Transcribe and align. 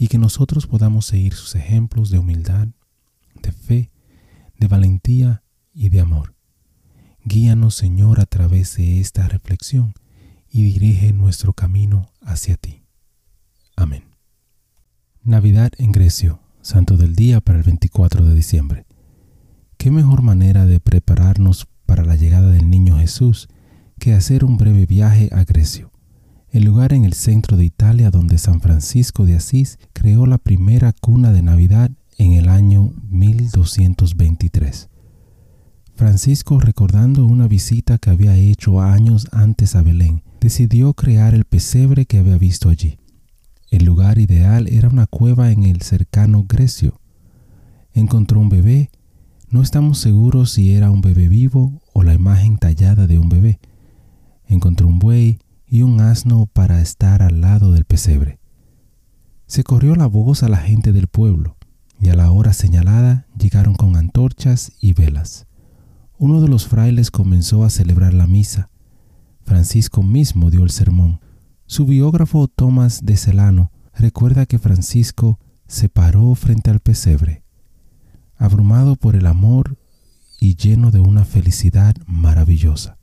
y 0.00 0.08
que 0.08 0.16
nosotros 0.16 0.66
podamos 0.66 1.04
seguir 1.04 1.34
sus 1.34 1.54
ejemplos 1.54 2.08
de 2.08 2.18
humildad, 2.18 2.68
de 3.42 3.52
fe, 3.52 3.90
de 4.58 4.66
valentía 4.66 5.42
y 5.74 5.90
de 5.90 6.00
amor. 6.00 6.34
Guíanos, 7.22 7.74
Señor, 7.74 8.18
a 8.18 8.24
través 8.24 8.78
de 8.78 8.98
esta 8.98 9.28
reflexión 9.28 9.92
y 10.48 10.62
dirige 10.62 11.12
nuestro 11.12 11.52
camino 11.52 12.08
hacia 12.22 12.56
ti. 12.56 12.82
Amén. 13.76 14.04
Navidad 15.22 15.72
en 15.76 15.92
Grecio, 15.92 16.40
Santo 16.62 16.96
del 16.96 17.14
Día 17.14 17.42
para 17.42 17.58
el 17.58 17.64
24 17.64 18.24
de 18.24 18.34
diciembre. 18.34 18.86
¿Qué 19.76 19.90
mejor 19.90 20.22
manera 20.22 20.64
de 20.64 20.80
prepararnos 20.80 21.68
para 21.84 22.06
la 22.06 22.16
llegada 22.16 22.50
del 22.50 22.70
niño 22.70 22.96
Jesús 22.96 23.50
que 23.98 24.14
hacer 24.14 24.46
un 24.46 24.56
breve 24.56 24.86
viaje 24.86 25.28
a 25.30 25.44
Grecio, 25.44 25.92
el 26.52 26.64
lugar 26.64 26.92
en 26.92 27.04
el 27.04 27.12
centro 27.12 27.56
de 27.56 27.64
Italia 27.64 28.10
donde 28.10 28.36
San 28.38 28.60
Francisco 28.60 29.24
de 29.24 29.36
Asís 29.36 29.78
creó 29.92 30.26
la 30.26 30.38
primera 30.38 30.92
cuna 30.92 31.32
de 31.32 31.42
Navidad 31.42 31.90
en 32.18 32.32
el 32.32 32.48
año 32.48 32.92
1223. 33.08 34.88
Francisco, 35.94 36.58
recordando 36.58 37.24
una 37.26 37.46
visita 37.46 37.98
que 37.98 38.10
había 38.10 38.34
hecho 38.34 38.80
años 38.80 39.28
antes 39.32 39.76
a 39.76 39.82
Belén, 39.82 40.22
decidió 40.40 40.94
crear 40.94 41.34
el 41.34 41.44
pesebre 41.44 42.06
que 42.06 42.18
había 42.18 42.38
visto 42.38 42.68
allí. 42.68 42.98
El 43.70 43.84
lugar 43.84 44.18
ideal 44.18 44.66
era 44.66 44.88
una 44.88 45.06
cueva 45.06 45.52
en 45.52 45.62
el 45.62 45.82
cercano 45.82 46.46
Grecio. 46.48 46.98
Encontró 47.92 48.40
un 48.40 48.48
bebé, 48.48 48.90
no 49.50 49.62
estamos 49.62 49.98
seguros 49.98 50.50
si 50.50 50.74
era 50.74 50.90
un 50.90 51.00
bebé 51.00 51.28
vivo 51.28 51.80
o 51.92 52.02
la 52.02 52.14
imagen 52.14 52.58
tallada 52.58 53.06
de 53.06 53.18
un 53.18 53.28
bebé, 53.28 53.60
encontró 54.48 54.88
un 54.88 54.98
buey 54.98 55.38
y 55.70 55.82
un 55.82 56.00
asno 56.00 56.46
para 56.52 56.82
estar 56.82 57.22
al 57.22 57.40
lado 57.40 57.70
del 57.70 57.84
pesebre. 57.84 58.40
Se 59.46 59.62
corrió 59.62 59.94
la 59.94 60.06
voz 60.06 60.42
a 60.42 60.48
la 60.48 60.58
gente 60.58 60.92
del 60.92 61.06
pueblo, 61.06 61.56
y 62.00 62.08
a 62.08 62.16
la 62.16 62.32
hora 62.32 62.52
señalada 62.52 63.26
llegaron 63.38 63.74
con 63.76 63.96
antorchas 63.96 64.72
y 64.80 64.94
velas. 64.94 65.46
Uno 66.18 66.40
de 66.40 66.48
los 66.48 66.66
frailes 66.66 67.12
comenzó 67.12 67.62
a 67.62 67.70
celebrar 67.70 68.14
la 68.14 68.26
misa. 68.26 68.68
Francisco 69.42 70.02
mismo 70.02 70.50
dio 70.50 70.64
el 70.64 70.70
sermón. 70.70 71.20
Su 71.66 71.86
biógrafo 71.86 72.48
Tomás 72.48 73.06
de 73.06 73.16
Celano 73.16 73.70
recuerda 73.94 74.46
que 74.46 74.58
Francisco 74.58 75.38
se 75.68 75.88
paró 75.88 76.34
frente 76.34 76.70
al 76.70 76.80
pesebre, 76.80 77.44
abrumado 78.36 78.96
por 78.96 79.14
el 79.14 79.26
amor 79.26 79.78
y 80.40 80.56
lleno 80.56 80.90
de 80.90 80.98
una 80.98 81.24
felicidad 81.24 81.94
maravillosa. 82.06 82.99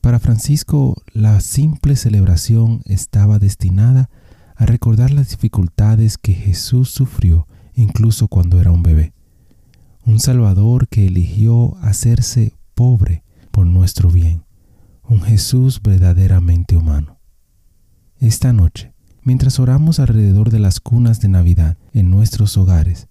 Para 0.00 0.18
Francisco, 0.18 1.02
la 1.12 1.40
simple 1.40 1.96
celebración 1.96 2.82
estaba 2.84 3.38
destinada 3.38 4.08
a 4.56 4.66
recordar 4.66 5.10
las 5.12 5.30
dificultades 5.30 6.18
que 6.18 6.34
Jesús 6.34 6.90
sufrió 6.90 7.46
incluso 7.78 8.26
cuando 8.26 8.60
era 8.60 8.72
un 8.72 8.82
bebé. 8.82 9.12
Un 10.04 10.18
Salvador 10.18 10.88
que 10.88 11.06
eligió 11.06 11.76
hacerse 11.76 12.54
pobre 12.74 13.22
por 13.52 13.66
nuestro 13.66 14.10
bien. 14.10 14.44
Un 15.04 15.22
Jesús 15.22 15.80
verdaderamente 15.80 16.76
humano. 16.76 17.18
Esta 18.18 18.52
noche, 18.52 18.92
mientras 19.22 19.60
oramos 19.60 20.00
alrededor 20.00 20.50
de 20.50 20.58
las 20.58 20.80
cunas 20.80 21.20
de 21.20 21.28
Navidad 21.28 21.76
en 21.92 22.10
nuestros 22.10 22.56
hogares, 22.56 23.06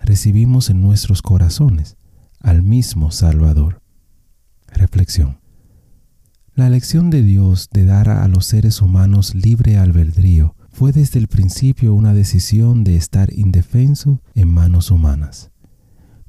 recibimos 0.00 0.70
en 0.70 0.80
nuestros 0.80 1.20
corazones 1.20 1.96
al 2.40 2.62
mismo 2.62 3.10
Salvador. 3.10 3.82
Reflexión. 4.68 5.41
La 6.54 6.66
elección 6.66 7.08
de 7.08 7.22
Dios 7.22 7.70
de 7.72 7.86
dar 7.86 8.10
a 8.10 8.28
los 8.28 8.44
seres 8.44 8.82
humanos 8.82 9.34
libre 9.34 9.78
albedrío 9.78 10.54
fue 10.70 10.92
desde 10.92 11.18
el 11.18 11.26
principio 11.26 11.94
una 11.94 12.12
decisión 12.12 12.84
de 12.84 12.96
estar 12.96 13.32
indefenso 13.32 14.20
en 14.34 14.48
manos 14.48 14.90
humanas. 14.90 15.50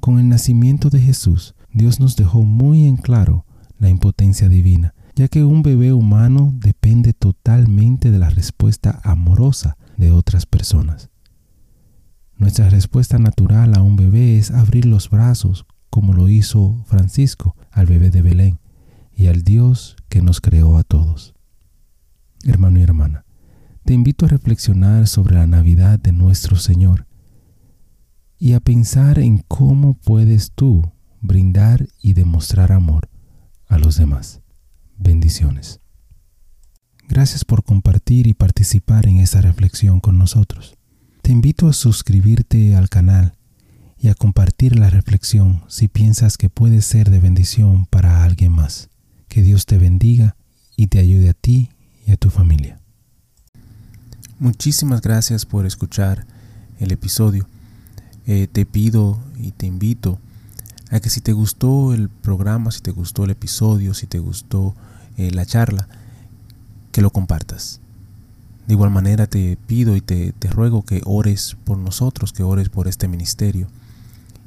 Con 0.00 0.18
el 0.18 0.30
nacimiento 0.30 0.88
de 0.88 1.02
Jesús, 1.02 1.54
Dios 1.74 2.00
nos 2.00 2.16
dejó 2.16 2.42
muy 2.42 2.86
en 2.86 2.96
claro 2.96 3.44
la 3.78 3.90
impotencia 3.90 4.48
divina, 4.48 4.94
ya 5.14 5.28
que 5.28 5.44
un 5.44 5.62
bebé 5.62 5.92
humano 5.92 6.54
depende 6.56 7.12
totalmente 7.12 8.10
de 8.10 8.18
la 8.18 8.30
respuesta 8.30 9.02
amorosa 9.04 9.76
de 9.98 10.10
otras 10.10 10.46
personas. 10.46 11.10
Nuestra 12.38 12.70
respuesta 12.70 13.18
natural 13.18 13.74
a 13.76 13.82
un 13.82 13.96
bebé 13.96 14.38
es 14.38 14.52
abrir 14.52 14.86
los 14.86 15.10
brazos, 15.10 15.66
como 15.90 16.14
lo 16.14 16.30
hizo 16.30 16.82
Francisco 16.86 17.56
al 17.70 17.84
bebé 17.84 18.10
de 18.10 18.22
Belén, 18.22 18.58
y 19.16 19.26
al 19.28 19.44
Dios 19.44 19.96
que 20.14 20.22
nos 20.22 20.40
creó 20.40 20.76
a 20.76 20.84
todos. 20.84 21.34
Hermano 22.44 22.78
y 22.78 22.82
hermana, 22.82 23.24
te 23.84 23.94
invito 23.94 24.26
a 24.26 24.28
reflexionar 24.28 25.08
sobre 25.08 25.34
la 25.34 25.48
Navidad 25.48 25.98
de 25.98 26.12
nuestro 26.12 26.54
Señor 26.54 27.08
y 28.38 28.52
a 28.52 28.60
pensar 28.60 29.18
en 29.18 29.38
cómo 29.38 29.94
puedes 29.94 30.52
tú 30.52 30.92
brindar 31.20 31.88
y 32.00 32.12
demostrar 32.12 32.70
amor 32.70 33.08
a 33.66 33.76
los 33.76 33.96
demás. 33.96 34.40
Bendiciones. 34.96 35.80
Gracias 37.08 37.44
por 37.44 37.64
compartir 37.64 38.28
y 38.28 38.34
participar 38.34 39.08
en 39.08 39.16
esta 39.16 39.40
reflexión 39.40 39.98
con 39.98 40.16
nosotros. 40.16 40.78
Te 41.22 41.32
invito 41.32 41.66
a 41.66 41.72
suscribirte 41.72 42.76
al 42.76 42.88
canal 42.88 43.34
y 43.98 44.06
a 44.06 44.14
compartir 44.14 44.78
la 44.78 44.90
reflexión 44.90 45.64
si 45.66 45.88
piensas 45.88 46.38
que 46.38 46.50
puede 46.50 46.82
ser 46.82 47.10
de 47.10 47.18
bendición 47.18 47.86
para 47.86 48.22
alguien 48.22 48.52
más. 48.52 48.90
Que 49.34 49.42
Dios 49.42 49.66
te 49.66 49.78
bendiga 49.78 50.36
y 50.76 50.86
te 50.86 51.00
ayude 51.00 51.28
a 51.28 51.34
ti 51.34 51.68
y 52.06 52.12
a 52.12 52.16
tu 52.16 52.30
familia. 52.30 52.78
Muchísimas 54.38 55.00
gracias 55.02 55.44
por 55.44 55.66
escuchar 55.66 56.24
el 56.78 56.92
episodio. 56.92 57.48
Eh, 58.28 58.46
te 58.46 58.64
pido 58.64 59.18
y 59.36 59.50
te 59.50 59.66
invito 59.66 60.20
a 60.88 61.00
que 61.00 61.10
si 61.10 61.20
te 61.20 61.32
gustó 61.32 61.92
el 61.94 62.10
programa, 62.10 62.70
si 62.70 62.80
te 62.80 62.92
gustó 62.92 63.24
el 63.24 63.30
episodio, 63.30 63.92
si 63.92 64.06
te 64.06 64.20
gustó 64.20 64.76
eh, 65.16 65.32
la 65.32 65.44
charla, 65.44 65.88
que 66.92 67.02
lo 67.02 67.10
compartas. 67.10 67.80
De 68.68 68.74
igual 68.74 68.90
manera 68.90 69.26
te 69.26 69.56
pido 69.66 69.96
y 69.96 70.00
te, 70.00 70.30
te 70.30 70.48
ruego 70.48 70.84
que 70.84 71.02
ores 71.06 71.56
por 71.64 71.76
nosotros, 71.76 72.32
que 72.32 72.44
ores 72.44 72.68
por 72.68 72.86
este 72.86 73.08
ministerio 73.08 73.66